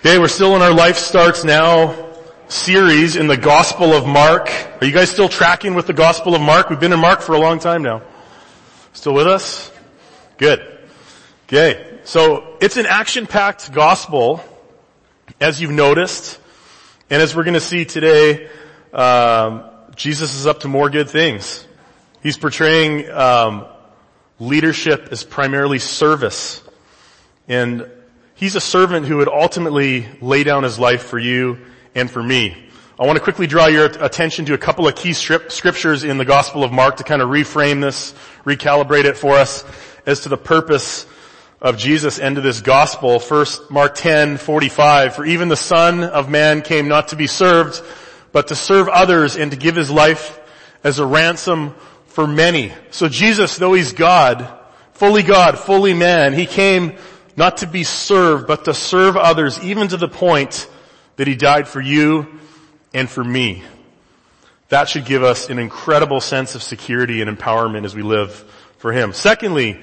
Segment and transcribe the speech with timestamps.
[0.00, 1.94] Okay, we're still in our Life Starts Now
[2.48, 4.48] series in the Gospel of Mark.
[4.80, 6.70] Are you guys still tracking with the Gospel of Mark?
[6.70, 8.00] We've been in Mark for a long time now.
[8.94, 9.70] Still with us?
[10.38, 10.66] Good.
[11.46, 14.42] Okay, so it's an action-packed gospel,
[15.38, 16.40] as you've noticed,
[17.10, 18.48] and as we're going to see today,
[18.94, 19.64] um,
[19.96, 21.66] Jesus is up to more good things.
[22.22, 23.66] He's portraying um,
[24.38, 26.62] leadership as primarily service,
[27.48, 27.86] and
[28.40, 31.58] He's a servant who would ultimately lay down his life for you
[31.94, 32.56] and for me.
[32.98, 36.24] I want to quickly draw your attention to a couple of key scriptures in the
[36.24, 38.14] Gospel of Mark to kind of reframe this,
[38.46, 39.62] recalibrate it for us
[40.06, 41.06] as to the purpose
[41.60, 43.20] of Jesus and to this gospel.
[43.20, 47.82] First, Mark 10, 45, for even the Son of Man came not to be served,
[48.32, 50.40] but to serve others and to give his life
[50.82, 51.74] as a ransom
[52.06, 52.72] for many.
[52.90, 54.50] So Jesus, though he's God,
[54.94, 56.96] fully God, fully man, he came
[57.36, 60.68] not to be served, but to serve others, even to the point
[61.16, 62.26] that he died for you
[62.92, 63.62] and for me.
[64.68, 68.32] That should give us an incredible sense of security and empowerment as we live
[68.78, 69.12] for him.
[69.12, 69.80] Secondly,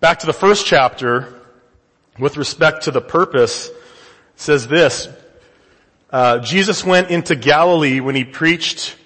[0.00, 1.34] back to the first chapter,
[2.18, 3.70] with respect to the purpose,
[4.36, 5.08] says this,
[6.10, 8.96] uh, Jesus went into Galilee when he preached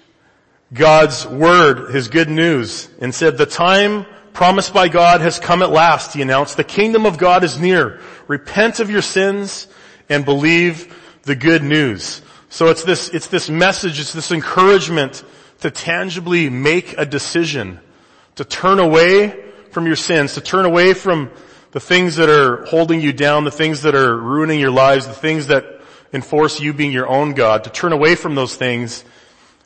[0.73, 5.71] God's word, his good news, and said, the time promised by God has come at
[5.71, 6.57] last, he announced.
[6.57, 7.99] The kingdom of God is near.
[8.27, 9.67] Repent of your sins
[10.09, 12.21] and believe the good news.
[12.49, 15.23] So it's this, it's this message, it's this encouragement
[15.61, 17.79] to tangibly make a decision,
[18.35, 21.31] to turn away from your sins, to turn away from
[21.71, 25.13] the things that are holding you down, the things that are ruining your lives, the
[25.13, 29.05] things that enforce you being your own God, to turn away from those things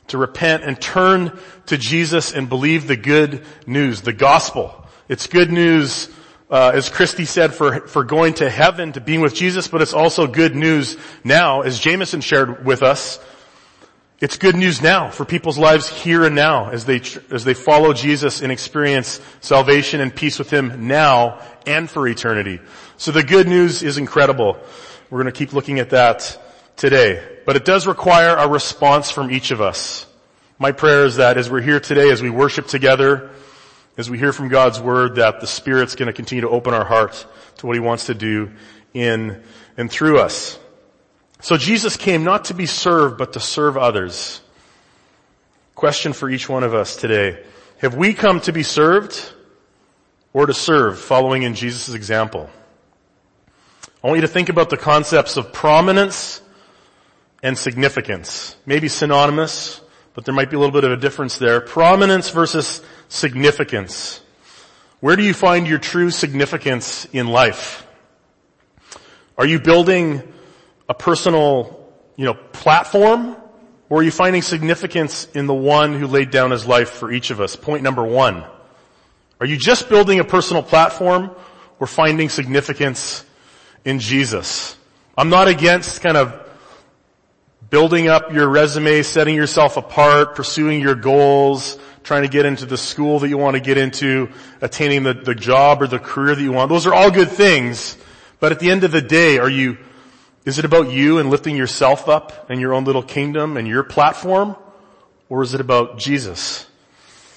[0.08, 4.86] to repent and turn to Jesus and believe the good news, the gospel.
[5.08, 6.08] It's good news,
[6.50, 9.92] uh, as Christy said, for, for going to heaven, to being with Jesus, but it's
[9.92, 13.18] also good news now, as Jameson shared with us.
[14.18, 17.92] It's good news now for people's lives here and now as they, as they follow
[17.92, 22.60] Jesus and experience salvation and peace with Him now and for eternity.
[22.96, 24.58] So the good news is incredible.
[25.10, 26.40] We're going to keep looking at that
[26.76, 30.04] today but it does require a response from each of us.
[30.58, 33.30] My prayer is that as we're here today, as we worship together,
[33.96, 36.84] as we hear from God's word, that the Spirit's going to continue to open our
[36.84, 37.24] hearts
[37.58, 38.50] to what He wants to do
[38.92, 39.42] in
[39.76, 40.58] and through us.
[41.40, 44.40] So Jesus came not to be served, but to serve others.
[45.76, 47.44] Question for each one of us today.
[47.78, 49.32] Have we come to be served
[50.32, 52.50] or to serve following in Jesus' example?
[54.02, 56.42] I want you to think about the concepts of prominence
[57.46, 58.56] and significance.
[58.66, 59.80] Maybe synonymous,
[60.14, 61.60] but there might be a little bit of a difference there.
[61.60, 64.20] Prominence versus significance.
[64.98, 67.86] Where do you find your true significance in life?
[69.38, 70.24] Are you building
[70.88, 73.36] a personal, you know, platform?
[73.90, 77.30] Or are you finding significance in the one who laid down his life for each
[77.30, 77.54] of us?
[77.54, 78.44] Point number one.
[79.38, 81.30] Are you just building a personal platform
[81.78, 83.24] or finding significance
[83.84, 84.76] in Jesus?
[85.16, 86.45] I'm not against kind of
[87.70, 92.76] building up your resume, setting yourself apart, pursuing your goals, trying to get into the
[92.76, 94.28] school that you want to get into,
[94.60, 96.68] attaining the, the job or the career that you want.
[96.68, 97.98] Those are all good things.
[98.38, 99.78] But at the end of the day, are you,
[100.44, 103.82] is it about you and lifting yourself up and your own little kingdom and your
[103.82, 104.56] platform?
[105.28, 106.66] Or is it about Jesus?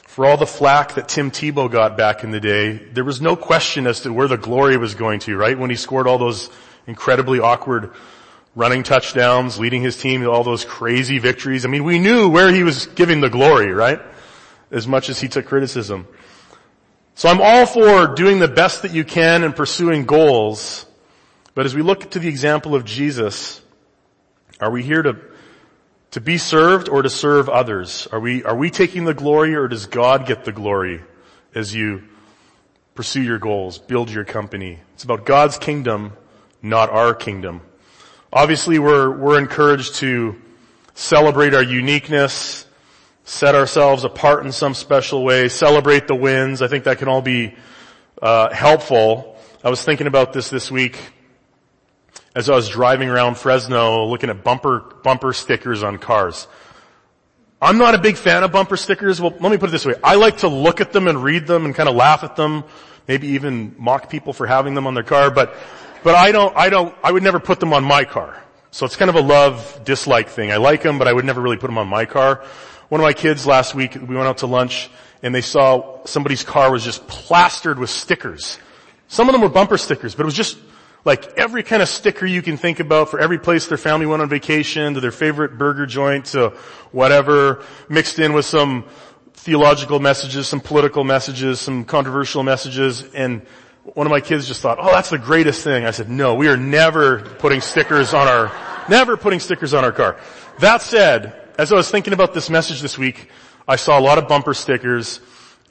[0.03, 3.35] For all the flack that Tim Tebow got back in the day, there was no
[3.35, 5.57] question as to where the glory was going to, right?
[5.57, 6.50] When he scored all those
[6.85, 7.94] incredibly awkward
[8.59, 11.64] running touchdowns, leading his team to all those crazy victories.
[11.64, 14.02] I mean, we knew where he was giving the glory, right?
[14.70, 16.06] As much as he took criticism.
[17.16, 20.86] So I'm all for doing the best that you can and pursuing goals.
[21.56, 23.62] But as we look to the example of Jesus,
[24.59, 25.16] are we here to,
[26.12, 28.09] to be served or to serve others?
[28.12, 31.02] Are we, are we taking the glory or does God get the glory
[31.56, 32.03] as you
[32.94, 34.80] pursue your goals, build your company?
[34.96, 36.12] It's about God's kingdom,
[36.62, 37.62] not our kingdom.
[38.31, 40.39] Obviously we're, we're encouraged to
[40.94, 42.68] celebrate our uniqueness,
[43.24, 46.62] set ourselves apart in some special way, celebrate the wins.
[46.62, 47.56] I think that can all be
[48.21, 49.36] uh, helpful.
[49.63, 51.00] I was thinking about this this week
[52.36, 56.48] as I was driving around Fresno looking at bumper, bumper stickers on cars.
[57.59, 59.19] I'm not a big fan of bumper stickers.
[59.19, 59.95] Well, let me put it this way.
[60.04, 62.63] I like to look at them and read them and kind of laugh at them,
[63.07, 65.56] maybe even mock people for having them on their car, but
[66.04, 68.42] but I don't, I don't, I would never put them on my car.
[68.72, 70.51] So it's kind of a love dislike thing.
[70.51, 72.44] I like them, but I would never really put them on my car.
[72.90, 74.90] One of my kids last week, we went out to lunch
[75.24, 78.60] and they saw somebody's car was just plastered with stickers.
[79.07, 80.57] Some of them were bumper stickers, but it was just
[81.06, 84.22] Like every kind of sticker you can think about for every place their family went
[84.22, 86.50] on vacation, to their favorite burger joint, to
[86.92, 88.86] whatever, mixed in with some
[89.34, 93.45] theological messages, some political messages, some controversial messages, and
[93.94, 95.86] one of my kids just thought, oh, that's the greatest thing.
[95.86, 98.51] I said, no, we are never putting stickers on our,
[98.89, 100.19] never putting stickers on our car.
[100.59, 103.30] That said, as I was thinking about this message this week,
[103.68, 105.21] I saw a lot of bumper stickers,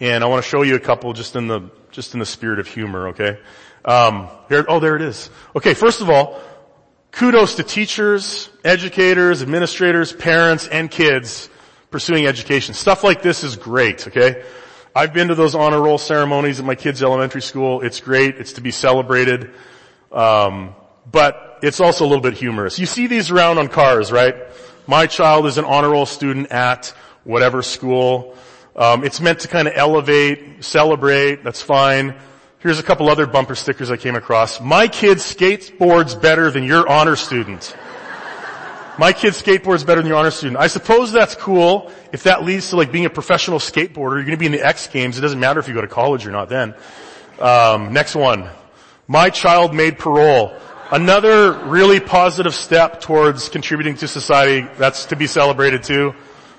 [0.01, 2.59] and I want to show you a couple just in the, just in the spirit
[2.59, 3.39] of humor, okay?
[3.85, 5.31] Um, here, oh, there it is.
[5.57, 6.41] Okay, first of all,
[7.11, 11.49] kudos to teachers, educators, administrators, parents, and kids
[11.91, 12.75] pursuing education.
[12.75, 14.45] Stuff like this is great, okay?
[14.99, 17.83] I've been to those honor roll ceremonies at my kids' elementary school.
[17.83, 18.35] It's great.
[18.39, 19.53] It's to be celebrated.
[20.11, 20.75] Um,
[21.09, 22.81] but it's also a little bit humorous.
[22.81, 24.35] You see these around on cars, right?
[24.89, 26.93] My child is an honor roll student at
[27.23, 28.37] whatever school.
[28.75, 31.45] Um, it's meant to kind of elevate, celebrate.
[31.45, 32.17] That's fine.
[32.59, 34.61] Here's a couple other bumper stickers I came across.
[34.61, 37.77] My kid skateboards better than your honor student.
[38.99, 40.59] My kid skateboards better than your honor student.
[40.59, 44.17] I suppose that's cool if that leads to like being a professional skateboarder.
[44.17, 45.17] You're going to be in the X Games.
[45.17, 46.75] It doesn't matter if you go to college or not then.
[47.39, 48.51] Um, next one.
[49.07, 50.53] My child made parole.
[50.91, 54.67] Another really positive step towards contributing to society.
[54.79, 56.15] That's to be celebrated too.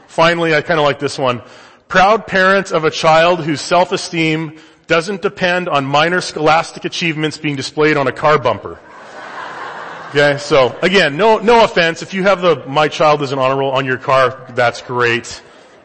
[0.08, 1.42] Finally, I kind of like this one.
[1.90, 7.98] Proud parents of a child whose self-esteem doesn't depend on minor scholastic achievements being displayed
[7.98, 8.80] on a car bumper.
[10.10, 12.02] Okay, so again, no, no offense.
[12.02, 15.40] If you have the My Child is an Honor Roll on your car, that's great.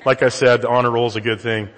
[0.07, 1.69] Like I said, the honor roll is a good thing.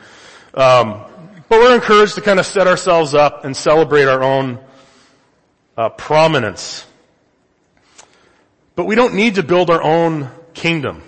[0.55, 1.03] Um,
[1.49, 4.61] but we're encouraged to kind of set ourselves up and celebrate our own
[5.77, 6.87] uh, prominence.
[8.77, 11.03] But we don't need to build our own kingdom,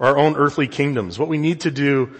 [0.00, 1.18] our own earthly kingdoms.
[1.18, 2.14] What we need to do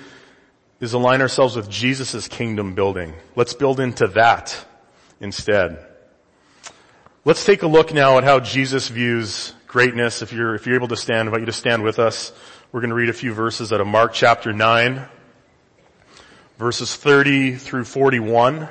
[0.79, 3.15] is align ourselves with Jesus' kingdom building.
[3.35, 4.63] Let's build into that
[5.21, 5.88] instead.
[7.25, 10.23] Let's take a look now at how Jesus views greatness.
[10.23, 12.33] If you're, if you're able to stand, I invite you to stand with us.
[12.71, 15.05] We're going to read a few verses out of Mark chapter 9,
[16.59, 18.69] verses 30 through 41.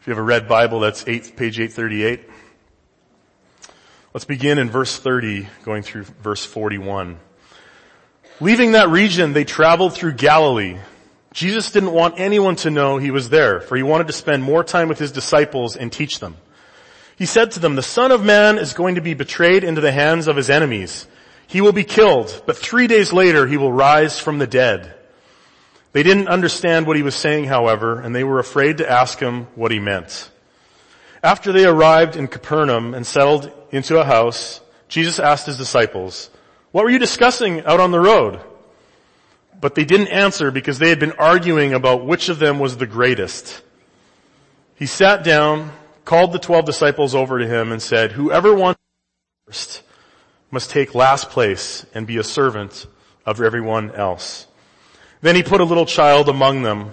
[0.00, 2.30] If you have a red Bible, that's eight, page 838.
[4.14, 7.18] Let's begin in verse 30, going through verse 41.
[8.40, 10.78] Leaving that region, they traveled through Galilee.
[11.36, 14.64] Jesus didn't want anyone to know he was there, for he wanted to spend more
[14.64, 16.34] time with his disciples and teach them.
[17.18, 19.92] He said to them, the son of man is going to be betrayed into the
[19.92, 21.06] hands of his enemies.
[21.46, 24.94] He will be killed, but three days later he will rise from the dead.
[25.92, 29.44] They didn't understand what he was saying, however, and they were afraid to ask him
[29.56, 30.30] what he meant.
[31.22, 36.30] After they arrived in Capernaum and settled into a house, Jesus asked his disciples,
[36.72, 38.40] what were you discussing out on the road?
[39.60, 42.86] But they didn't answer because they had been arguing about which of them was the
[42.86, 43.62] greatest.
[44.74, 45.72] He sat down,
[46.04, 48.80] called the twelve disciples over to him and said, whoever wants
[49.46, 49.82] first
[50.50, 52.86] must take last place and be a servant
[53.24, 54.46] of everyone else.
[55.20, 56.92] Then he put a little child among them.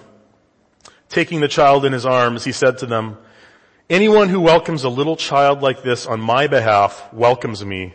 [1.09, 3.17] Taking the child in his arms, he said to them,
[3.89, 7.93] anyone who welcomes a little child like this on my behalf welcomes me.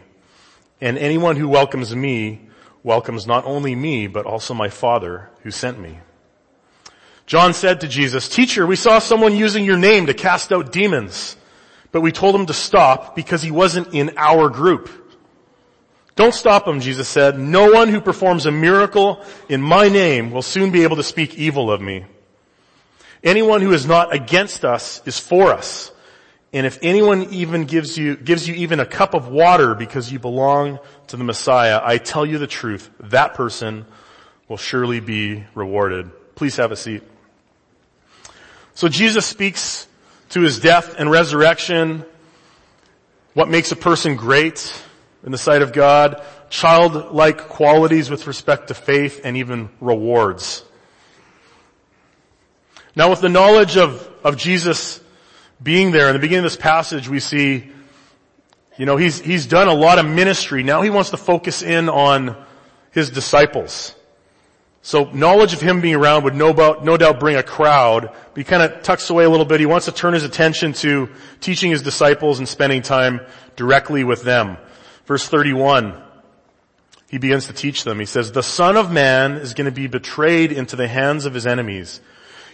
[0.80, 2.47] And anyone who welcomes me
[2.88, 5.98] welcomes not only me, but also my Father who sent me.
[7.26, 11.36] John said to Jesus, teacher, we saw someone using your name to cast out demons,
[11.92, 14.88] but we told him to stop because he wasn't in our group.
[16.16, 17.38] Don't stop him, Jesus said.
[17.38, 21.34] No one who performs a miracle in my name will soon be able to speak
[21.34, 22.06] evil of me.
[23.22, 25.92] Anyone who is not against us is for us.
[26.52, 30.18] And if anyone even gives you, gives you even a cup of water because you
[30.18, 30.78] belong
[31.08, 33.84] to the Messiah, I tell you the truth, that person
[34.48, 36.10] will surely be rewarded.
[36.34, 37.02] Please have a seat.
[38.74, 39.86] So Jesus speaks
[40.30, 42.04] to his death and resurrection,
[43.34, 44.72] what makes a person great
[45.24, 50.64] in the sight of God, childlike qualities with respect to faith, and even rewards.
[52.96, 55.00] Now with the knowledge of, of Jesus
[55.62, 56.08] being there.
[56.08, 57.70] In the beginning of this passage, we see,
[58.76, 60.62] you know, he's, he's done a lot of ministry.
[60.62, 62.36] Now he wants to focus in on
[62.92, 63.94] his disciples.
[64.82, 68.36] So knowledge of him being around would no, doubt, no doubt bring a crowd, but
[68.36, 69.60] he kind of tucks away a little bit.
[69.60, 71.10] He wants to turn his attention to
[71.40, 73.20] teaching his disciples and spending time
[73.56, 74.56] directly with them.
[75.06, 76.00] Verse 31,
[77.10, 77.98] he begins to teach them.
[77.98, 81.34] He says, the son of man is going to be betrayed into the hands of
[81.34, 82.00] his enemies.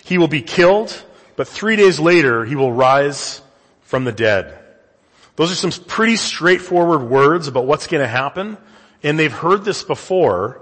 [0.05, 1.05] He will be killed
[1.37, 3.41] but three days later he will rise
[3.83, 4.59] from the dead.
[5.37, 8.57] Those are some pretty straightforward words about what's going to happen,
[9.03, 10.61] and they've heard this before,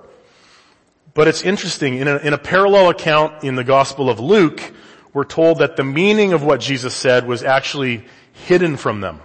[1.15, 1.97] but it's interesting.
[1.97, 4.73] In a, in a parallel account in the Gospel of Luke,
[5.13, 9.21] we're told that the meaning of what Jesus said was actually hidden from them.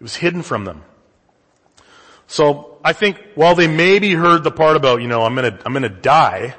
[0.00, 0.82] It was hidden from them.
[2.26, 5.72] So I think while they maybe heard the part about, you know, I'm gonna, I'm
[5.72, 6.54] gonna die,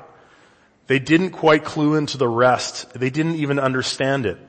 [0.90, 2.96] they didn't quite clue into the rest.
[2.96, 4.40] They didn't even understand it.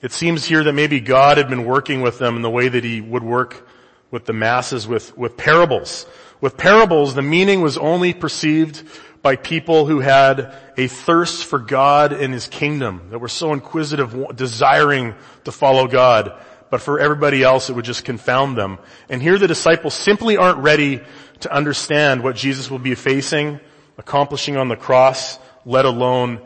[0.00, 2.84] It seems here that maybe God had been working with them in the way that
[2.84, 3.66] he would work
[4.12, 6.06] with the masses with, with parables.
[6.40, 8.84] With parables, the meaning was only perceived
[9.22, 14.36] by people who had a thirst for God and His kingdom, that were so inquisitive,
[14.36, 16.32] desiring to follow God.
[16.70, 18.78] But for everybody else, it would just confound them.
[19.08, 21.00] And here the disciples simply aren't ready
[21.40, 23.58] to understand what Jesus will be facing,
[23.98, 26.40] accomplishing on the cross, let alone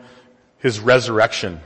[0.59, 1.61] His resurrection.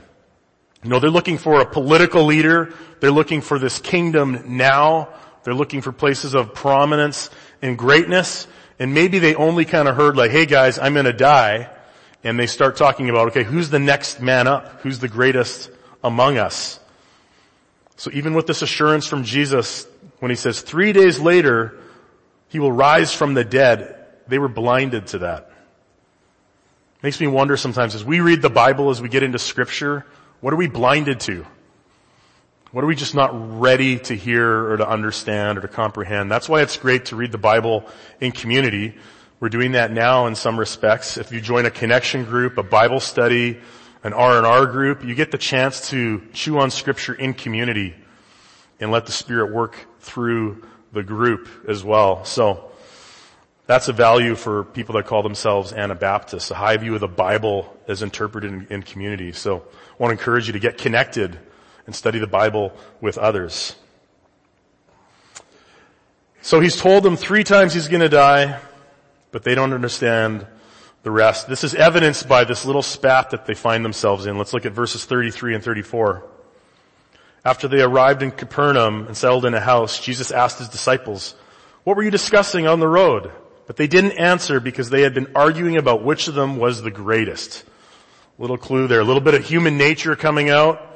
[0.82, 2.74] You know, they're looking for a political leader.
[3.00, 5.08] They're looking for this kingdom now.
[5.44, 8.46] They're looking for places of prominence and greatness.
[8.78, 11.70] And maybe they only kind of heard like, hey guys, I'm gonna die.
[12.24, 14.80] And they start talking about, okay, who's the next man up?
[14.80, 15.70] Who's the greatest
[16.02, 16.80] among us?
[17.96, 19.86] So even with this assurance from Jesus,
[20.18, 21.78] when he says three days later,
[22.48, 25.51] he will rise from the dead, they were blinded to that.
[27.02, 30.06] Makes me wonder sometimes as we read the Bible, as we get into scripture,
[30.40, 31.44] what are we blinded to?
[32.70, 36.30] What are we just not ready to hear or to understand or to comprehend?
[36.30, 37.84] That's why it's great to read the Bible
[38.20, 38.94] in community.
[39.40, 41.16] We're doing that now in some respects.
[41.16, 43.58] If you join a connection group, a Bible study,
[44.04, 47.96] an R&R group, you get the chance to chew on scripture in community
[48.78, 52.24] and let the Spirit work through the group as well.
[52.24, 52.71] So,
[53.72, 57.74] that's a value for people that call themselves Anabaptists, a high view of the Bible
[57.88, 59.32] as interpreted in, in community.
[59.32, 61.38] So I want to encourage you to get connected
[61.86, 63.74] and study the Bible with others.
[66.42, 68.60] So he's told them three times he's gonna die,
[69.30, 70.46] but they don't understand
[71.02, 71.48] the rest.
[71.48, 74.36] This is evidenced by this little spat that they find themselves in.
[74.36, 76.22] Let's look at verses 33 and 34.
[77.42, 81.34] After they arrived in Capernaum and settled in a house, Jesus asked his disciples,
[81.84, 83.32] what were you discussing on the road?
[83.66, 86.90] But they didn't answer because they had been arguing about which of them was the
[86.90, 87.64] greatest.
[88.38, 90.92] Little clue there, a little bit of human nature coming out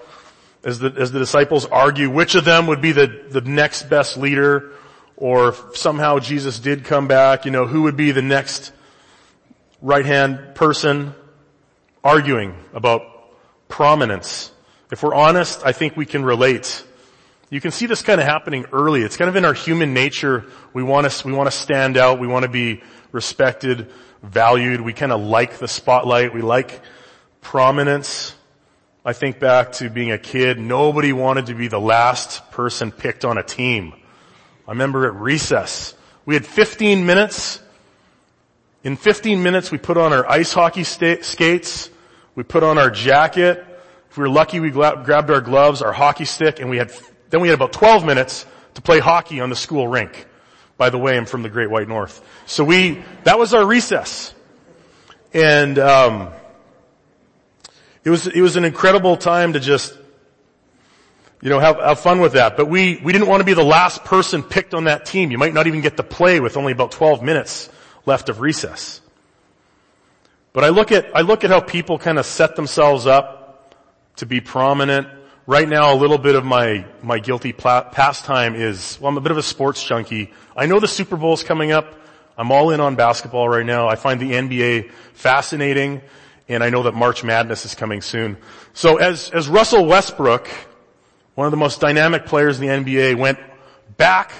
[0.64, 4.16] as the, as the disciples argue which of them would be the, the next best
[4.16, 4.72] leader,
[5.16, 8.72] or somehow Jesus did come back, you know, who would be the next
[9.80, 11.14] right hand person,
[12.02, 13.02] arguing about
[13.68, 14.50] prominence.
[14.90, 16.84] If we're honest, I think we can relate.
[17.56, 19.00] You can see this kind of happening early.
[19.00, 20.44] It's kind of in our human nature.
[20.74, 22.20] We want to, we want to stand out.
[22.20, 22.82] We want to be
[23.12, 23.90] respected,
[24.22, 24.82] valued.
[24.82, 26.34] We kind of like the spotlight.
[26.34, 26.82] We like
[27.40, 28.36] prominence.
[29.06, 33.24] I think back to being a kid, nobody wanted to be the last person picked
[33.24, 33.94] on a team.
[34.68, 35.94] I remember at recess,
[36.26, 37.62] we had 15 minutes.
[38.84, 41.88] In 15 minutes, we put on our ice hockey sta- skates,
[42.34, 43.64] we put on our jacket.
[44.10, 46.92] If we were lucky, we gra- grabbed our gloves, our hockey stick, and we had,
[47.30, 50.26] then we had about 12 minutes to play hockey on the school rink.
[50.76, 52.22] By the way, I'm from the Great White North.
[52.46, 54.34] So we, that was our recess.
[55.32, 56.30] And, um,
[58.06, 59.92] it was, it was an incredible time to just,
[61.42, 62.56] you know, have, have fun with that.
[62.56, 65.32] But we, we didn't want to be the last person picked on that team.
[65.32, 67.68] You might not even get to play with only about 12 minutes
[68.06, 69.00] left of recess.
[70.52, 73.74] But I look at, I look at how people kind of set themselves up
[74.16, 75.08] to be prominent.
[75.48, 79.30] Right now, a little bit of my, my guilty pastime is, well, I'm a bit
[79.30, 80.32] of a sports junkie.
[80.56, 81.94] I know the Super Bowl is coming up.
[82.36, 83.86] I'm all in on basketball right now.
[83.86, 86.02] I find the NBA fascinating
[86.48, 88.38] and I know that March Madness is coming soon.
[88.74, 90.48] So as, as Russell Westbrook,
[91.36, 93.38] one of the most dynamic players in the NBA, went
[93.96, 94.32] back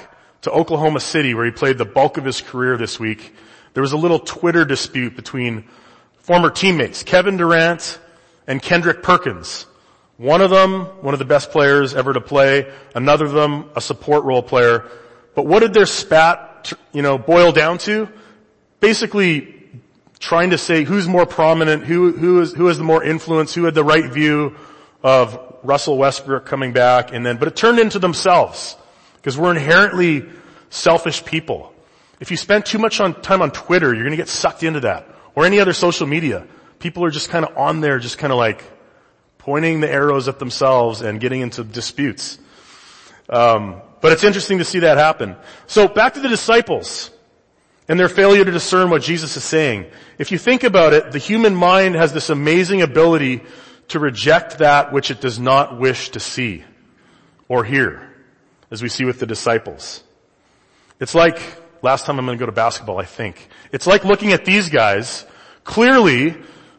[0.42, 3.32] to Oklahoma City where he played the bulk of his career this week,
[3.74, 5.68] there was a little Twitter dispute between
[6.18, 8.00] former teammates, Kevin Durant
[8.48, 9.66] and Kendrick Perkins.
[10.16, 13.80] One of them, one of the best players ever to play, another of them, a
[13.80, 14.88] support role player.
[15.34, 18.08] But what did their spat, you know, boil down to?
[18.80, 19.54] Basically,
[20.18, 23.64] trying to say who's more prominent, who, who is, who has the more influence, who
[23.64, 24.56] had the right view
[25.02, 28.76] of Russell Westbrook coming back and then, but it turned into themselves.
[29.16, 30.24] Because we're inherently
[30.70, 31.74] selfish people.
[32.20, 35.08] If you spend too much on time on Twitter, you're gonna get sucked into that.
[35.34, 36.46] Or any other social media.
[36.78, 38.64] People are just kinda on there, just kinda like
[39.46, 42.36] pointing the arrows at themselves and getting into disputes.
[43.30, 45.36] Um, but it's interesting to see that happen.
[45.68, 47.12] So back to the disciples
[47.86, 49.86] and their failure to discern what Jesus is saying.
[50.18, 53.42] If you think about it, the human mind has this amazing ability
[53.88, 56.64] to reject that which it does not wish to see
[57.48, 58.12] or hear,
[58.72, 60.02] as we see with the disciples.
[60.98, 61.40] It's like,
[61.82, 63.48] last time I'm going to go to basketball, I think.
[63.70, 65.24] It's like looking at these guys.
[65.62, 66.36] Clearly,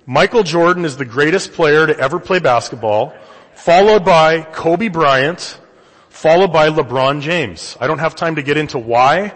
[0.09, 3.13] Michael Jordan is the greatest player to ever play basketball,
[3.55, 5.59] followed by Kobe Bryant,
[6.07, 7.75] followed by LeBron James.
[7.81, 9.33] I don't have time to get into why,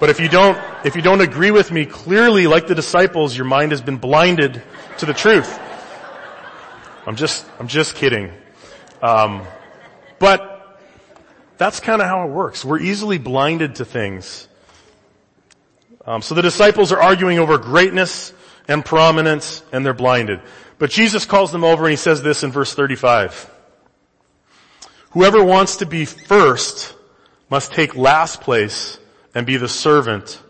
[0.00, 3.44] but if you don't, if you don't agree with me, clearly like the disciples, your
[3.44, 4.62] mind has been blinded
[4.96, 5.60] to the truth.
[7.06, 8.32] I'm just, I'm just kidding.
[9.02, 9.42] Um,
[10.18, 10.80] but
[11.58, 12.64] that's kind of how it works.
[12.64, 14.48] We're easily blinded to things.
[16.06, 18.32] Um, so the disciples are arguing over greatness
[18.68, 20.40] and prominence and they're blinded.
[20.78, 23.50] But Jesus calls them over and he says this in verse 35.
[25.10, 26.94] Whoever wants to be first
[27.48, 28.98] must take last place
[29.34, 30.40] and be the servant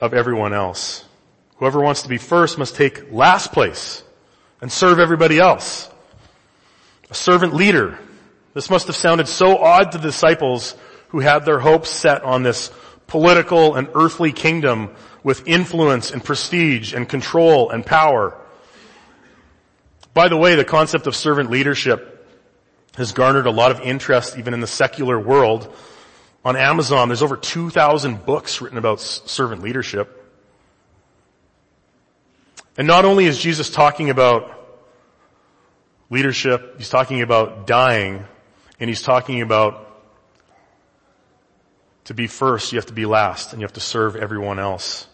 [0.00, 1.04] of everyone else.
[1.56, 4.02] Whoever wants to be first must take last place
[4.60, 5.88] and serve everybody else.
[7.10, 7.98] A servant leader.
[8.54, 10.74] This must have sounded so odd to the disciples
[11.08, 12.72] who had their hopes set on this
[13.06, 18.36] political and earthly kingdom with influence and prestige and control and power.
[20.14, 22.08] By the way, the concept of servant leadership
[22.96, 25.74] has garnered a lot of interest even in the secular world.
[26.44, 30.18] On Amazon, there's over 2,000 books written about servant leadership.
[32.76, 34.50] And not only is Jesus talking about
[36.10, 38.24] leadership, he's talking about dying,
[38.80, 39.88] and he's talking about
[42.04, 45.06] to be first, you have to be last, and you have to serve everyone else.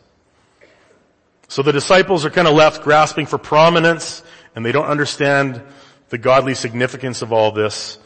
[1.49, 4.23] So the disciples are kind of left grasping for prominence
[4.55, 5.63] and they don't understand
[6.11, 7.99] the godly significance of all this.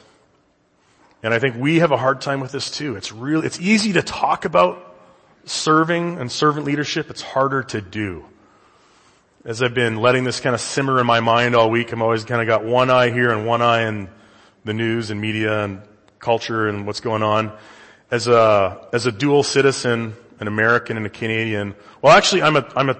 [1.25, 2.97] And I think we have a hard time with this too.
[2.97, 4.97] It's really, it's easy to talk about
[5.45, 7.11] serving and servant leadership.
[7.11, 8.25] It's harder to do.
[9.45, 12.25] As I've been letting this kind of simmer in my mind all week, I'm always
[12.25, 14.09] kind of got one eye here and one eye in
[14.65, 15.83] the news and media and
[16.21, 17.53] culture and what's going on.
[18.09, 22.73] As a, as a dual citizen, an American and a Canadian, well actually I'm a,
[22.77, 22.97] I'm a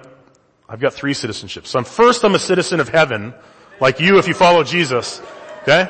[0.67, 1.67] I've got three citizenships.
[1.67, 3.33] So I'm first, I'm a citizen of heaven,
[3.79, 5.21] like you if you follow Jesus.
[5.63, 5.89] Okay?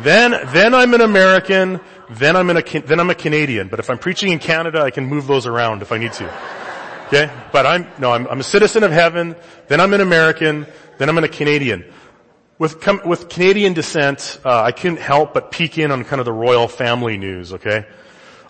[0.00, 1.80] Then, then I'm an American,
[2.10, 3.68] then I'm, in a, then I'm a Canadian.
[3.68, 6.24] But if I'm preaching in Canada, I can move those around if I need to.
[7.06, 7.30] Okay?
[7.52, 9.36] But I'm, no, I'm, I'm a citizen of heaven,
[9.68, 10.66] then I'm an American,
[10.98, 11.84] then I'm a Canadian.
[12.58, 16.32] With, with Canadian descent, uh, I couldn't help but peek in on kind of the
[16.32, 17.84] royal family news, okay?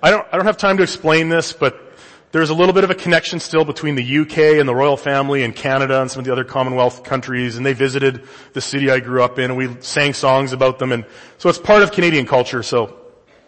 [0.03, 1.93] I don't, I don't have time to explain this, but
[2.35, 5.44] there's a little bit of a connection still between the UK and the royal family
[5.44, 8.99] and Canada and some of the other Commonwealth countries and they visited the city I
[8.99, 11.05] grew up in and we sang songs about them and
[11.38, 12.99] so it's part of Canadian culture so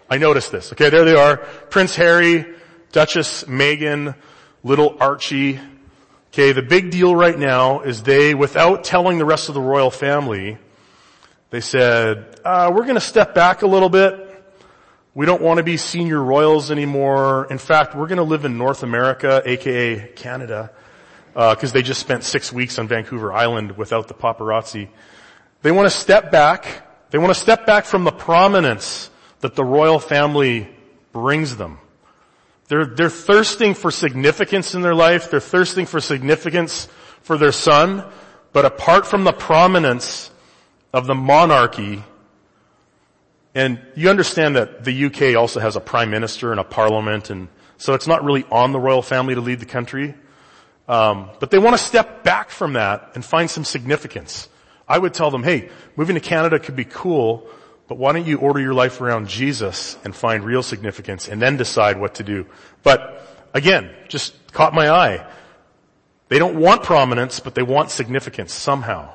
[0.08, 0.72] I noticed this.
[0.72, 1.38] Okay, there they are.
[1.68, 2.46] Prince Harry,
[2.92, 4.14] Duchess Meghan,
[4.62, 5.58] little Archie.
[6.32, 9.90] Okay, the big deal right now is they, without telling the rest of the royal
[9.90, 10.58] family,
[11.50, 14.25] they said, uh, we're gonna step back a little bit
[15.16, 17.46] we don't want to be senior royals anymore.
[17.48, 20.70] In fact, we're going to live in North America, aka Canada,
[21.32, 24.90] because uh, they just spent six weeks on Vancouver Island without the paparazzi.
[25.62, 27.08] They want to step back.
[27.08, 29.08] They want to step back from the prominence
[29.40, 30.68] that the royal family
[31.12, 31.78] brings them.
[32.68, 35.30] They're, they're thirsting for significance in their life.
[35.30, 36.88] They're thirsting for significance
[37.22, 38.04] for their son.
[38.52, 40.30] But apart from the prominence
[40.92, 42.04] of the monarchy,
[43.56, 47.48] and you understand that the UK also has a prime minister and a parliament and
[47.78, 50.14] so it's not really on the royal family to lead the country.
[50.88, 54.48] Um, but they want to step back from that and find some significance.
[54.86, 57.48] I would tell them, hey, moving to Canada could be cool,
[57.88, 61.56] but why don't you order your life around Jesus and find real significance and then
[61.56, 62.46] decide what to do.
[62.82, 65.26] But again, just caught my eye.
[66.28, 69.14] They don't want prominence, but they want significance somehow.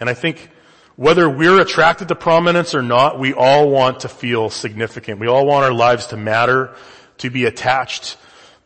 [0.00, 0.50] And I think
[0.98, 5.20] whether we're attracted to prominence or not, we all want to feel significant.
[5.20, 6.74] We all want our lives to matter,
[7.18, 8.16] to be attached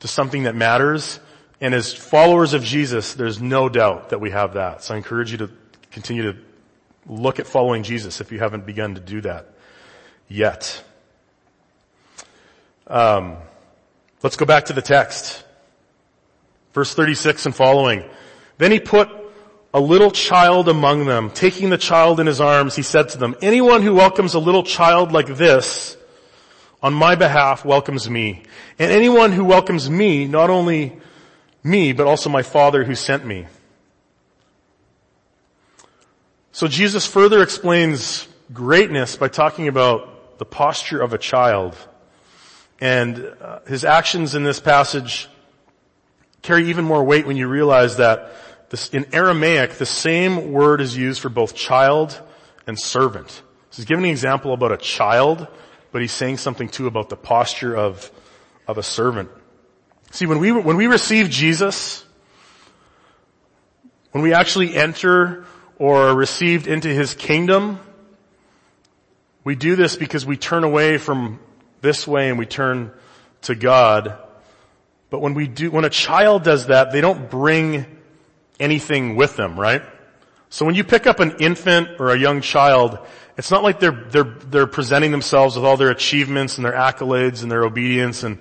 [0.01, 1.21] to something that matters.
[1.61, 4.83] And as followers of Jesus, there's no doubt that we have that.
[4.83, 5.51] So I encourage you to
[5.91, 6.39] continue to
[7.07, 9.49] look at following Jesus if you haven't begun to do that
[10.27, 10.83] yet.
[12.87, 13.37] Um,
[14.23, 15.45] let's go back to the text.
[16.73, 18.05] Verse 36 and following.
[18.57, 19.22] Then he put
[19.75, 21.31] a little child among them.
[21.31, 24.63] Taking the child in his arms, he said to them, anyone who welcomes a little
[24.63, 25.97] child like this
[26.83, 28.43] on my behalf welcomes me.
[28.79, 30.99] And anyone who welcomes me, not only
[31.63, 33.47] me, but also my father who sent me.
[36.51, 41.77] So Jesus further explains greatness by talking about the posture of a child.
[42.81, 45.29] And uh, his actions in this passage
[46.43, 48.35] carry even more weight when you realize that
[48.73, 52.19] this, in Aramaic, the same word is used for both child
[52.67, 53.29] and servant.
[53.29, 55.47] So he's giving an example about a child,
[55.93, 58.11] but he's saying something too about the posture of,
[58.67, 59.29] of a servant.
[60.11, 62.03] See, when we, when we receive Jesus,
[64.13, 65.45] when we actually enter
[65.79, 67.79] or received into his kingdom,
[69.45, 71.41] we do this because we turn away from
[71.83, 72.91] this way and we turn
[73.43, 74.17] to God.
[75.11, 77.99] But when we do, when a child does that, they don't bring
[78.63, 79.83] anything with them, right?
[80.49, 82.99] So when you pick up an infant or a young child,
[83.37, 87.43] it's not like they're, they're, they're presenting themselves with all their achievements and their accolades
[87.43, 88.39] and their obedience and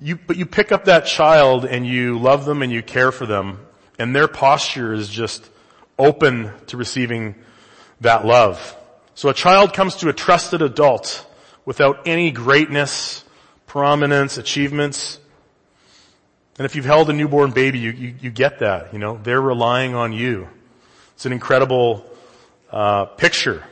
[0.00, 3.26] you, but you pick up that child and you love them and you care for
[3.26, 3.58] them
[3.98, 5.48] and their posture is just
[5.98, 7.34] open to receiving
[8.00, 8.76] that love.
[9.14, 11.26] So a child comes to a trusted adult
[11.66, 13.22] without any greatness,
[13.66, 15.19] prominence, achievements.
[16.60, 19.40] And if you've held a newborn baby, you, you, you get that, you know, they're
[19.40, 20.46] relying on you.
[21.14, 22.04] It's an incredible
[22.70, 23.64] uh, picture.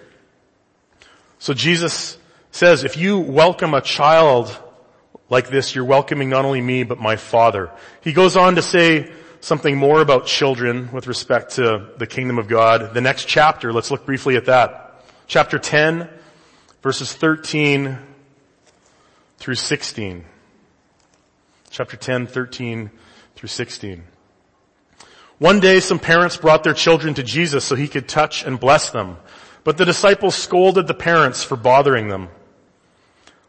[1.38, 2.16] So Jesus
[2.51, 4.57] says, if you welcome a child
[5.29, 7.70] like this, you're welcoming not only me, but my Father.
[8.01, 12.48] He goes on to say something more about children with respect to the kingdom of
[12.48, 12.94] God.
[12.94, 15.05] The next chapter, let's look briefly at that.
[15.27, 16.09] Chapter 10,
[16.81, 17.98] verses 13
[19.37, 20.24] through 16.
[21.70, 22.90] Chapter 10, 13
[23.37, 24.02] through 16.
[25.38, 28.90] One day some parents brought their children to Jesus so he could touch and bless
[28.90, 29.16] them.
[29.64, 32.28] But the disciples scolded the parents for bothering them.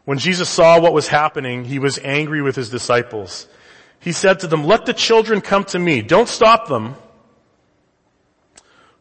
[0.04, 3.48] When Jesus saw what was happening, he was angry with his disciples.
[3.98, 6.02] He said to them, let the children come to me.
[6.02, 6.96] Don't stop them.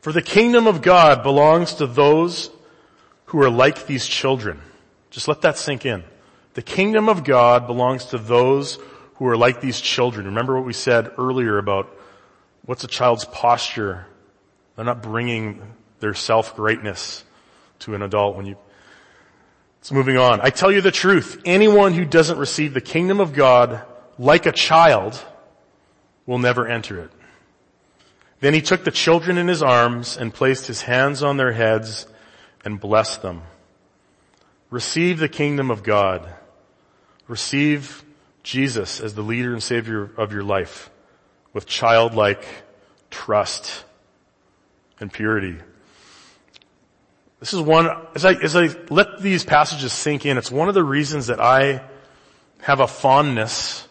[0.02, 2.50] For the kingdom of God belongs to those
[3.26, 4.62] who are like these children.
[5.10, 6.04] Just let that sink in.
[6.54, 8.80] The kingdom of God belongs to those
[9.20, 10.26] who are like these children.
[10.26, 11.94] Remember what we said earlier about
[12.66, 14.08] what's a child's posture?
[14.76, 15.62] They're not bringing
[16.00, 17.26] their self-greatness
[17.80, 18.58] to an adult when you
[19.80, 20.42] it's moving on.
[20.42, 21.42] I tell you the truth.
[21.46, 23.82] Anyone who doesn't receive the kingdom of God
[24.18, 25.22] like a child
[26.26, 27.12] will never enter it.
[28.42, 32.08] Then he took the children in his arms and placed his hands on their heads
[32.66, 33.42] and blessed them.
[34.70, 36.30] Receive the kingdom of God.
[37.28, 38.04] Receive
[38.50, 40.90] Jesus as the leader and savior of your life
[41.54, 42.44] with childlike
[43.12, 43.86] trust
[45.00, 45.56] and purity.
[47.40, 50.74] This is one, as I, as I let these passages sink in, it's one of
[50.74, 51.84] the reasons that I
[52.62, 53.88] have a fondness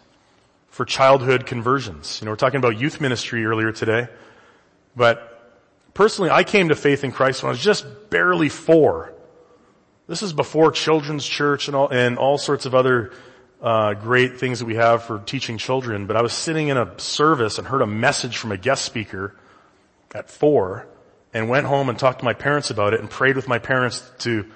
[0.70, 2.20] for childhood conversions.
[2.20, 4.08] You know, we're talking about youth ministry earlier today,
[4.96, 5.56] but
[5.94, 9.14] personally I came to faith in Christ when I was just barely four.
[10.08, 13.12] This is before children's church and all, and all sorts of other
[13.60, 16.06] uh, great things that we have for teaching children.
[16.06, 19.34] But I was sitting in a service and heard a message from a guest speaker
[20.14, 20.86] at four,
[21.34, 24.02] and went home and talked to my parents about it and prayed with my parents
[24.20, 24.46] to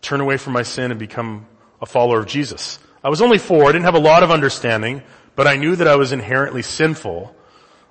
[0.00, 1.46] turn away from my sin and become
[1.80, 2.78] a follower of Jesus.
[3.04, 3.64] I was only four.
[3.64, 5.02] I didn't have a lot of understanding,
[5.36, 7.34] but I knew that I was inherently sinful.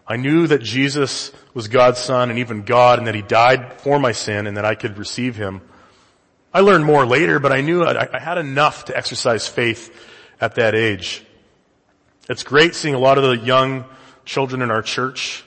[0.05, 3.99] I knew that Jesus was God's son and even God and that he died for
[3.99, 5.61] my sin and that I could receive him.
[6.53, 10.09] I learned more later, but I knew I, I had enough to exercise faith
[10.41, 11.23] at that age.
[12.27, 13.85] It's great seeing a lot of the young
[14.25, 15.45] children in our church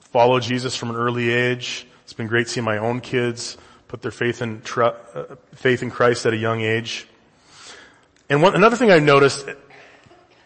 [0.00, 1.86] follow Jesus from an early age.
[2.02, 3.56] It's been great seeing my own kids
[3.94, 7.06] put their faith in, tr- uh, faith in Christ at a young age.
[8.28, 9.48] And one, another thing I've noticed,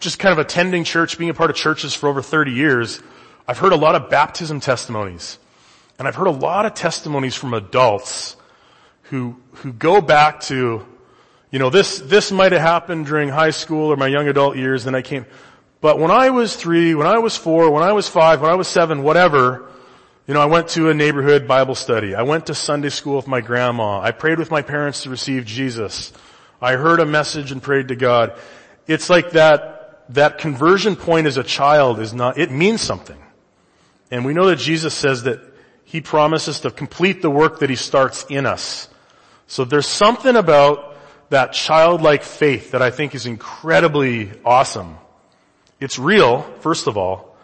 [0.01, 3.01] just kind of attending church, being a part of churches for over 30 years,
[3.47, 5.39] I've heard a lot of baptism testimonies.
[5.99, 8.37] And I've heard a lot of testimonies from adults
[9.05, 10.87] who, who go back to,
[11.51, 14.85] you know, this, this might have happened during high school or my young adult years,
[14.85, 15.25] then I came,
[15.81, 18.55] but when I was three, when I was four, when I was five, when I
[18.55, 19.71] was seven, whatever,
[20.27, 22.15] you know, I went to a neighborhood Bible study.
[22.15, 24.01] I went to Sunday school with my grandma.
[24.01, 26.13] I prayed with my parents to receive Jesus.
[26.61, 28.39] I heard a message and prayed to God.
[28.87, 33.19] It's like that, that conversion point as a child is not, it means something.
[34.11, 35.41] And we know that Jesus says that
[35.85, 38.89] He promises to complete the work that He starts in us.
[39.47, 40.88] So there's something about
[41.31, 44.97] that childlike faith that I think is incredibly awesome.
[45.81, 47.37] It's real, first of all,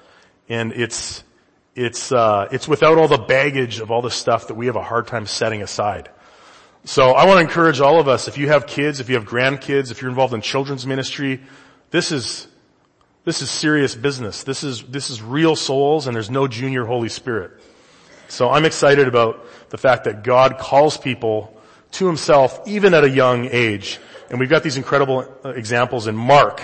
[0.49, 1.23] and it's,
[1.75, 4.83] it's, uh, it's without all the baggage of all the stuff that we have a
[4.83, 6.09] hard time setting aside.
[6.85, 9.25] So I want to encourage all of us, if you have kids, if you have
[9.25, 11.41] grandkids, if you're involved in children's ministry,
[11.91, 12.47] this is,
[13.25, 14.43] this is serious business.
[14.43, 17.53] This is, this is real souls and there's no junior Holy Spirit.
[18.29, 21.54] So I'm excited about the fact that God calls people
[21.95, 23.99] to himself even at a young age.
[24.31, 26.61] And we've got these incredible uh, examples in Mark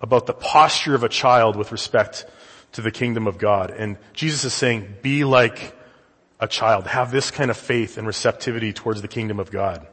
[0.00, 2.26] about the posture of a child with respect
[2.72, 3.70] to the kingdom of God.
[3.70, 5.76] And Jesus is saying, be like
[6.40, 6.86] a child.
[6.86, 9.86] Have this kind of faith and receptivity towards the kingdom of God.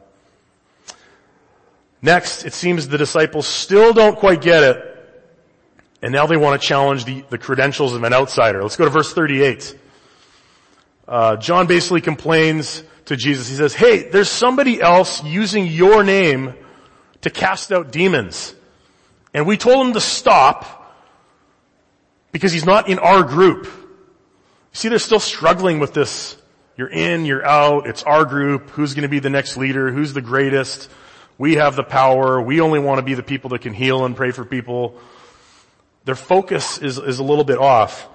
[2.02, 4.86] Next, it seems the disciples still don't quite get it.
[6.02, 8.62] And now they want to challenge the, the credentials of an outsider.
[8.62, 9.78] Let's go to verse 38.
[11.06, 13.48] uh, John basically complains to Jesus.
[13.48, 16.54] He says, hey, there's somebody else using your name
[17.22, 18.54] to cast out demons.
[19.34, 20.94] And we told him to stop
[22.32, 23.68] because he's not in our group.
[24.72, 26.36] See, they're still struggling with this.
[26.76, 30.22] You're in, you're out, it's our group, who's gonna be the next leader, who's the
[30.22, 30.88] greatest,
[31.40, 34.14] we have the power, we only want to be the people that can heal and
[34.14, 34.98] pray for people.
[36.04, 38.08] Their focus is, is a little bit off.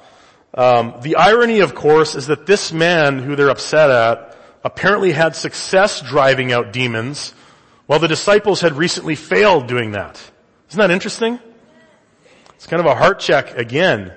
[0.54, 4.35] Um, the irony, of course, is that this man who they're upset at
[4.66, 7.36] apparently had success driving out demons,
[7.86, 10.20] while the disciples had recently failed doing that.
[10.70, 11.40] Isn't that interesting?
[12.56, 14.12] It's kind of a heart check again.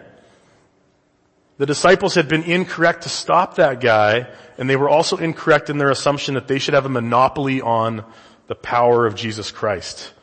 [1.59, 5.77] The disciples had been incorrect to stop that guy, and they were also incorrect in
[5.77, 8.05] their assumption that they should have a monopoly on
[8.47, 10.15] the power of Jesus Christ.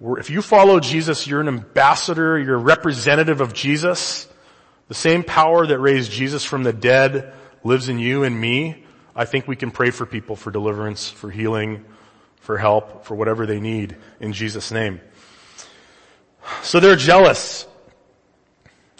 [0.00, 4.28] If you follow Jesus, you're an ambassador, you're a representative of Jesus.
[4.86, 8.85] The same power that raised Jesus from the dead lives in you and me.
[9.16, 11.86] I think we can pray for people for deliverance, for healing,
[12.36, 15.00] for help, for whatever they need in Jesus' name.
[16.62, 17.66] So they're jealous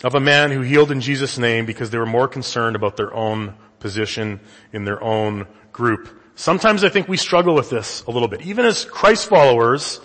[0.02, 3.12] of a man who healed in Jesus' name because they were more concerned about their
[3.12, 4.40] own position
[4.72, 6.22] in their own group.
[6.34, 8.40] Sometimes I think we struggle with this a little bit.
[8.42, 10.00] Even as Christ followers,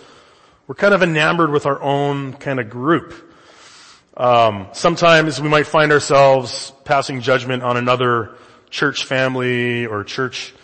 [0.66, 3.30] we're kind of enamored with our own kind of group.
[4.14, 8.36] Um, sometimes we might find ourselves passing judgment on another
[8.72, 10.54] church family or church,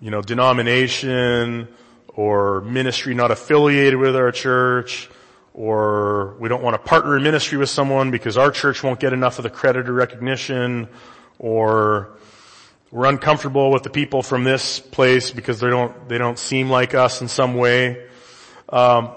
[0.00, 1.68] you know, denomination
[2.08, 5.10] or ministry not affiliated with our church
[5.52, 9.12] or we don't want to partner in ministry with someone because our church won't get
[9.12, 10.88] enough of the credit or recognition
[11.40, 12.16] or
[12.92, 16.94] we're uncomfortable with the people from this place because they don't, they don't seem like
[16.94, 18.06] us in some way.
[18.68, 19.10] Um,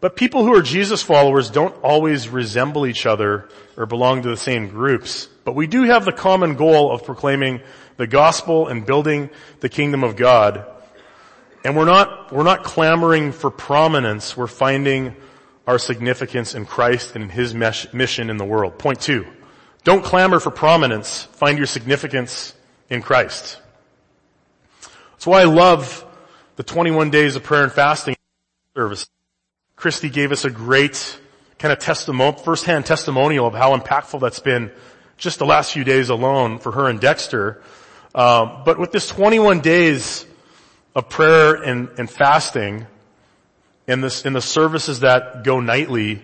[0.00, 4.36] but people who are Jesus followers don't always resemble each other or belong to the
[4.36, 5.28] same groups.
[5.48, 7.62] But we do have the common goal of proclaiming
[7.96, 9.30] the gospel and building
[9.60, 10.66] the kingdom of God.
[11.64, 14.36] And we're not, we're not clamoring for prominence.
[14.36, 15.16] We're finding
[15.66, 18.78] our significance in Christ and in His mission in the world.
[18.78, 19.26] Point two.
[19.84, 21.22] Don't clamor for prominence.
[21.22, 22.54] Find your significance
[22.90, 23.58] in Christ.
[25.12, 26.04] That's why I love
[26.56, 28.16] the 21 days of prayer and fasting
[28.74, 29.08] service.
[29.76, 31.18] Christy gave us a great
[31.58, 34.72] kind of testimonial, firsthand testimonial of how impactful that's been
[35.18, 37.60] just the last few days alone for her and Dexter.
[38.14, 40.24] Um, but with this 21 days
[40.94, 42.86] of prayer and, and fasting,
[43.86, 46.22] and this, in the services that go nightly,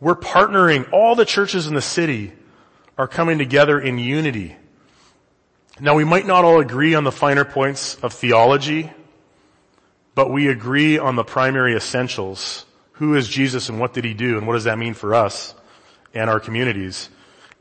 [0.00, 2.32] we're partnering, all the churches in the city
[2.96, 4.56] are coming together in unity.
[5.80, 8.92] Now we might not all agree on the finer points of theology,
[10.14, 14.38] but we agree on the primary essentials who is Jesus and what did he do
[14.38, 15.54] and what does that mean for us
[16.14, 17.08] and our communities.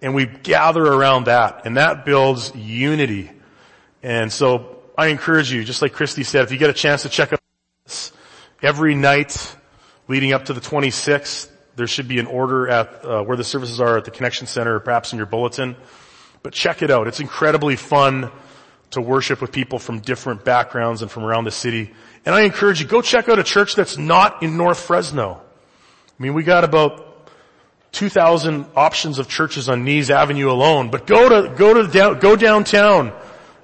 [0.04, 3.32] And we gather around that and that builds unity.
[4.04, 7.10] And so I encourage you, just like Christy said, if you get a chance to
[7.10, 8.12] check out
[8.62, 9.56] every night
[10.10, 13.80] leading up to the 26th, there should be an order at uh, where the services
[13.80, 15.76] are at the connection center, perhaps in your bulletin.
[16.44, 17.08] But check it out.
[17.08, 18.30] It's incredibly fun
[18.92, 21.94] to worship with people from different backgrounds and from around the city.
[22.26, 25.42] And I encourage you, go check out a church that's not in North Fresno.
[26.08, 27.13] I mean, we got about
[27.94, 32.36] 2,000 options of churches on Nees Avenue alone, but go to, go to, down, go
[32.36, 33.14] downtown,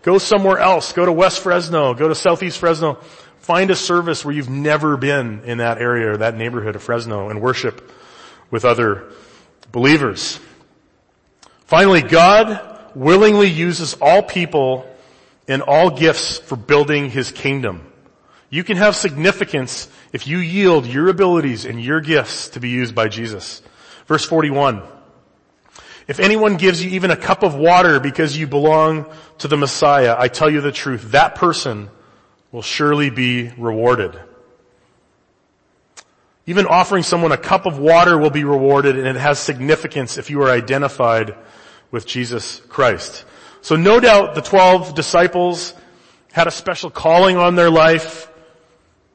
[0.03, 2.99] go somewhere else, go to West Fresno, go to Southeast Fresno,
[3.39, 7.29] find a service where you've never been in that area or that neighborhood of Fresno
[7.29, 7.91] and worship
[8.51, 9.11] with other
[9.71, 10.39] believers.
[11.65, 14.87] Finally, God willingly uses all people
[15.47, 17.91] and all gifts for building His kingdom.
[18.51, 22.93] You can have significance if you yield your abilities and your gifts to be used
[22.93, 23.61] by Jesus.
[24.09, 24.81] Verse 41.
[26.07, 29.05] If anyone gives you even a cup of water because you belong
[29.37, 31.91] to the Messiah, I tell you the truth, that person
[32.51, 34.19] will surely be rewarded.
[36.47, 40.31] Even offering someone a cup of water will be rewarded and it has significance if
[40.31, 41.35] you are identified
[41.91, 43.25] with Jesus Christ.
[43.61, 45.75] So no doubt the 12 disciples
[46.31, 48.27] had a special calling on their life.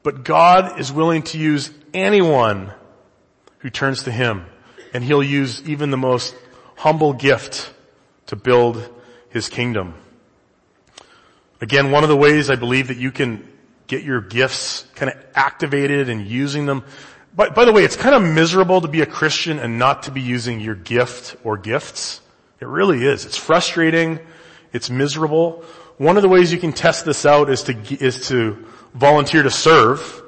[0.04, 2.72] But God is willing to use anyone
[3.58, 4.46] who turns to Him.
[4.94, 6.34] And He'll use even the most
[6.76, 7.72] humble gift
[8.26, 8.88] to build
[9.28, 9.94] His kingdom.
[11.60, 13.46] Again, one of the ways I believe that you can
[13.86, 16.84] get your gifts kind of activated and using them.
[17.36, 20.10] But by the way, it's kind of miserable to be a Christian and not to
[20.10, 22.20] be using your gift or gifts.
[22.60, 23.26] It really is.
[23.26, 24.20] It's frustrating.
[24.72, 25.64] It's miserable.
[25.98, 29.50] One of the ways you can test this out is to, is to volunteer to
[29.50, 30.22] serve,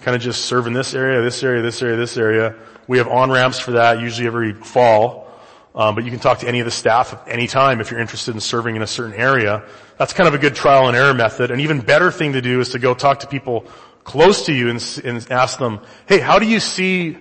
[0.00, 2.56] kind of just serve in this area, this area, this area, this area.
[2.86, 5.26] We have on-ramps for that usually every fall.
[5.74, 8.00] Um, but you can talk to any of the staff at any time if you're
[8.00, 9.62] interested in serving in a certain area.
[9.98, 11.50] That's kind of a good trial and error method.
[11.50, 13.66] An even better thing to do is to go talk to people
[14.02, 17.18] close to you and, and ask them, hey, how do you see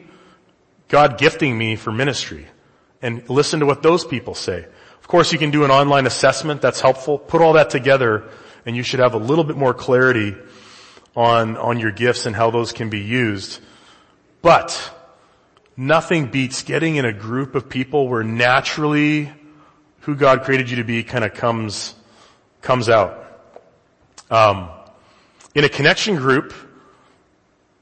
[0.87, 2.47] God gifting me for ministry?
[3.01, 4.65] And listen to what those people say.
[4.99, 6.61] Of course, you can do an online assessment.
[6.61, 7.19] That's helpful.
[7.19, 8.29] Put all that together
[8.65, 10.35] and you should have a little bit more clarity
[11.15, 13.59] on, on your gifts and how those can be used.
[14.41, 14.94] But
[15.77, 19.31] nothing beats getting in a group of people where naturally
[20.01, 21.95] who God created you to be kind of comes,
[22.61, 23.21] comes out.
[24.29, 24.69] Um,
[25.53, 26.53] in a connection group,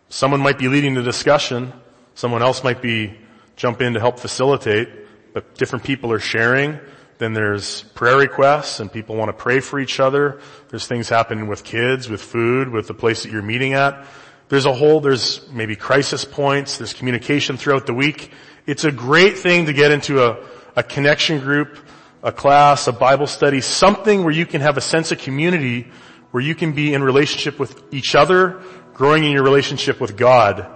[0.10, 1.74] someone might be leading the discussion,
[2.16, 3.18] someone else might be
[3.56, 4.90] jump in to help facilitate,
[5.34, 6.80] but different people are sharing.
[7.18, 10.40] Then there's prayer requests and people want to pray for each other.
[10.70, 14.06] There's things happening with kids, with food, with the place that you're meeting at.
[14.54, 18.30] There's a whole, there's maybe crisis points, there's communication throughout the week.
[18.68, 21.80] It's a great thing to get into a, a connection group,
[22.22, 25.88] a class, a Bible study, something where you can have a sense of community,
[26.30, 28.62] where you can be in relationship with each other,
[28.94, 30.68] growing in your relationship with God.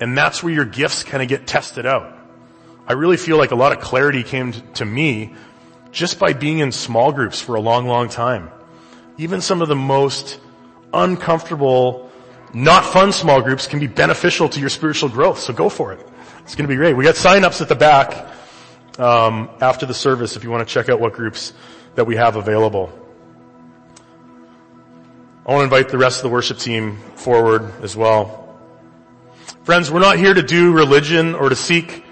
[0.00, 2.18] And that's where your gifts kind of get tested out.
[2.88, 5.36] I really feel like a lot of clarity came to me
[5.92, 8.50] just by being in small groups for a long, long time.
[9.16, 10.40] Even some of the most
[10.92, 12.10] uncomfortable,
[12.54, 15.38] not fun small groups can be beneficial to your spiritual growth.
[15.38, 16.06] So go for it.
[16.40, 16.94] It's going to be great.
[16.94, 18.30] We got sign-ups at the back
[18.98, 21.52] um, after the service if you want to check out what groups
[21.94, 22.92] that we have available.
[25.46, 28.60] I want to invite the rest of the worship team forward as well.
[29.64, 32.04] Friends, we're not here to do religion or to seek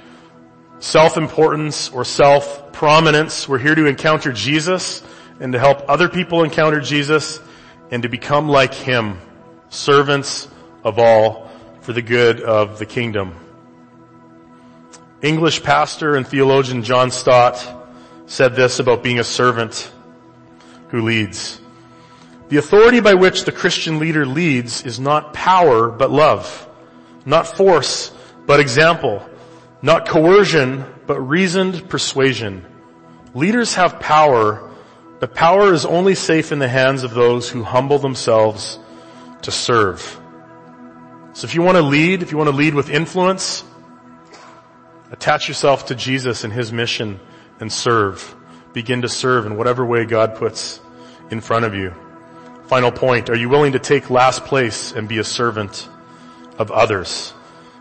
[0.80, 3.48] self-importance or self-prominence.
[3.48, 5.02] We're here to encounter Jesus
[5.38, 7.40] and to help other people encounter Jesus
[7.90, 9.18] and to become like Him,
[9.70, 10.48] servants
[10.84, 11.48] of all
[11.80, 13.34] for the good of the kingdom.
[15.22, 17.66] English pastor and theologian John Stott
[18.26, 19.90] said this about being a servant
[20.88, 21.60] who leads.
[22.48, 26.68] The authority by which the Christian leader leads is not power, but love.
[27.24, 28.12] Not force,
[28.46, 29.24] but example.
[29.82, 32.64] Not coercion, but reasoned persuasion.
[33.34, 34.68] Leaders have power,
[35.20, 38.78] but power is only safe in the hands of those who humble themselves
[39.42, 40.20] to serve.
[41.32, 43.64] So if you want to lead, if you want to lead with influence,
[45.10, 47.20] attach yourself to Jesus and His mission
[47.60, 48.34] and serve.
[48.72, 50.80] Begin to serve in whatever way God puts
[51.30, 51.94] in front of you.
[52.66, 55.88] Final point, are you willing to take last place and be a servant
[56.58, 57.32] of others?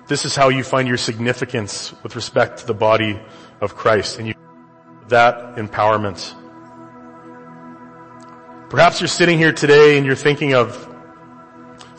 [0.07, 3.19] This is how you find your significance with respect to the body
[3.61, 4.33] of Christ and you
[5.09, 6.35] that empowerment.
[8.69, 10.88] Perhaps you're sitting here today and you're thinking of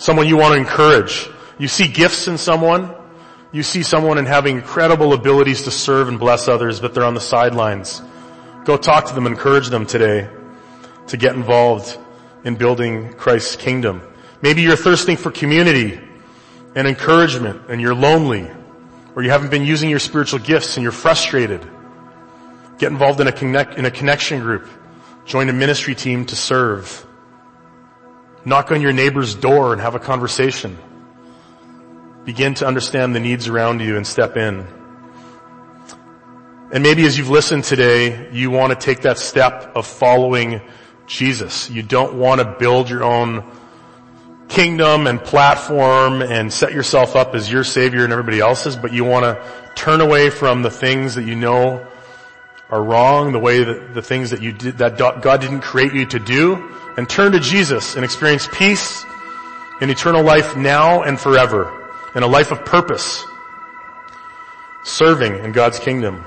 [0.01, 1.29] someone you want to encourage.
[1.59, 2.95] You see gifts in someone.
[3.53, 7.15] You see someone and having incredible abilities to serve and bless others, but they're on
[7.15, 8.01] the sidelines.
[8.65, 10.29] Go talk to them, encourage them today
[11.09, 11.99] to get involved
[12.45, 14.01] in building Christ's kingdom.
[14.41, 16.01] Maybe you're thirsting for community
[16.75, 18.51] and encouragement and you're lonely
[19.15, 21.61] or you haven't been using your spiritual gifts and you're frustrated,
[22.79, 24.67] get involved in a connect, in a connection group.
[25.27, 27.07] Join a ministry team to serve.
[28.44, 30.79] Knock on your neighbor's door and have a conversation.
[32.24, 34.66] Begin to understand the needs around you and step in.
[36.72, 40.62] And maybe as you've listened today, you want to take that step of following
[41.07, 41.68] Jesus.
[41.68, 43.44] You don't want to build your own
[44.48, 49.05] kingdom and platform and set yourself up as your savior and everybody else's, but you
[49.05, 51.87] want to turn away from the things that you know
[52.70, 56.07] are wrong, the way that the things that you did, that God didn't create you
[56.07, 59.05] to do, and turn to Jesus and experience peace
[59.81, 63.24] and eternal life now and forever, and a life of purpose,
[64.85, 66.24] serving in God's kingdom.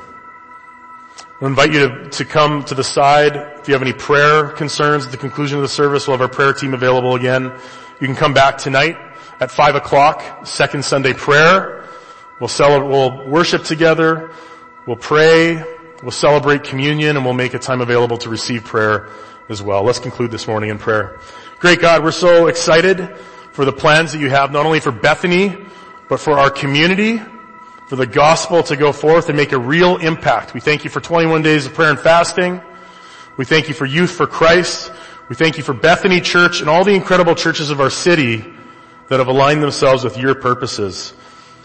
[1.41, 3.35] I invite you to, to come to the side.
[3.35, 6.33] If you have any prayer concerns at the conclusion of the service, we'll have our
[6.33, 7.51] prayer team available again.
[7.99, 8.97] You can come back tonight
[9.39, 11.83] at five o'clock, second Sunday prayer.
[12.39, 14.31] We'll celebrate, we'll worship together.
[14.87, 15.61] We'll pray.
[16.01, 19.09] We'll celebrate communion and we'll make a time available to receive prayer
[19.49, 19.83] as well.
[19.83, 21.19] Let's conclude this morning in prayer.
[21.59, 23.15] Great God, we're so excited
[23.51, 25.55] for the plans that you have not only for Bethany,
[26.09, 27.21] but for our community,
[27.87, 30.53] for the gospel to go forth and make a real impact.
[30.53, 32.61] We thank you for 21 days of prayer and fasting.
[33.37, 34.91] We thank you for Youth for Christ.
[35.29, 38.45] We thank you for Bethany Church and all the incredible churches of our city
[39.09, 41.13] that have aligned themselves with your purposes.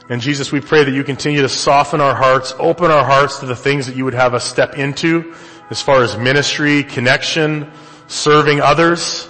[0.08, 3.46] And Jesus, we pray that you continue to soften our hearts, open our hearts to
[3.46, 5.34] the things that you would have us step into
[5.70, 7.70] as far as ministry, connection,
[8.06, 9.28] serving others.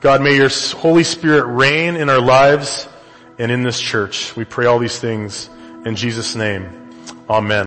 [0.00, 2.88] God, may your Holy Spirit reign in our lives
[3.38, 4.36] and in this church.
[4.36, 5.48] We pray all these things
[5.84, 6.68] in Jesus' name.
[7.28, 7.62] Amen.